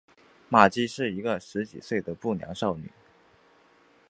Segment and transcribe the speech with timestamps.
[0.49, 2.91] 玛姬是一个十几岁的不良少女。